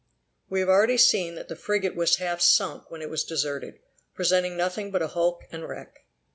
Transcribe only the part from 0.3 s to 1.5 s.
We have already seen, that